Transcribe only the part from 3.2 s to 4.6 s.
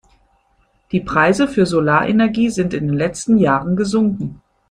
Jahren gesunken.